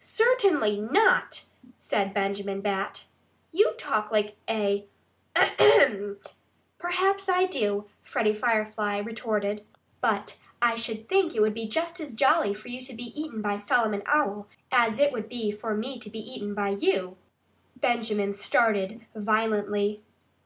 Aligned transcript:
"Certainly 0.00 0.80
not!" 0.82 1.46
said 1.78 2.12
Benjamin 2.12 2.60
Bat. 2.60 3.04
"You 3.52 3.72
talk 3.78 4.12
like 4.12 4.36
a 4.46 4.86
AHEM!" 5.34 6.18
"Perhaps 6.78 7.26
I 7.30 7.46
do," 7.46 7.86
Freddie 8.02 8.34
Firefly 8.34 8.98
retorted. 8.98 9.62
"But 10.02 10.40
I 10.60 10.74
should 10.76 11.08
think 11.08 11.34
it 11.34 11.40
would 11.40 11.54
be 11.54 11.66
just 11.66 12.00
as 12.00 12.12
jolly 12.12 12.52
for 12.52 12.68
you 12.68 12.82
to 12.82 12.92
be 12.92 13.18
eaten 13.18 13.40
by 13.40 13.56
Solomon 13.56 14.02
Owl 14.04 14.46
as 14.70 14.98
it 14.98 15.10
would 15.10 15.26
be 15.26 15.50
for 15.52 15.74
me 15.74 15.98
to 16.00 16.10
be 16.10 16.18
eaten 16.20 16.52
by 16.54 16.68
you." 16.78 17.16
Benjamin 17.74 18.34
started 18.34 19.06
violently. 19.14 20.02